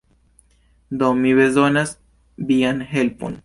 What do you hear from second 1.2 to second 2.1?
bezonas